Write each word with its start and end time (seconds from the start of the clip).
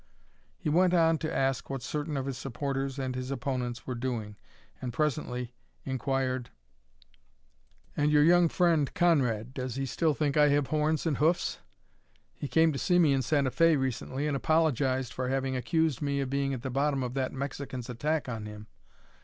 He 0.57 0.67
went 0.67 0.95
on 0.95 1.19
to 1.19 1.31
ask 1.31 1.69
what 1.69 1.83
certain 1.83 2.17
of 2.17 2.25
his 2.25 2.35
supporters 2.35 2.97
and 2.97 3.13
his 3.13 3.29
opponents 3.29 3.85
were 3.85 3.93
doing, 3.93 4.35
and 4.81 4.91
presently 4.91 5.53
inquired: 5.85 6.49
"And 7.95 8.11
your 8.11 8.23
young 8.23 8.49
friend 8.49 8.91
Conrad 8.95 9.53
does 9.53 9.75
he 9.75 9.85
still 9.85 10.15
think 10.15 10.35
I 10.35 10.49
have 10.49 10.65
horns 10.65 11.05
and 11.05 11.17
hoofs? 11.17 11.59
He 12.33 12.47
came 12.47 12.73
to 12.73 12.79
see 12.79 12.97
me 12.97 13.13
in 13.13 13.21
Santa 13.21 13.51
Fe 13.51 13.75
recently, 13.75 14.25
and 14.25 14.35
apologized 14.35 15.13
for 15.13 15.29
having 15.29 15.55
accused 15.55 16.01
me 16.01 16.19
of 16.19 16.31
being 16.31 16.51
at 16.51 16.63
the 16.63 16.71
bottom 16.71 17.03
of 17.03 17.13
that 17.13 17.31
Mexican's 17.31 17.87
attack 17.87 18.27
on 18.27 18.47
him. 18.47 18.65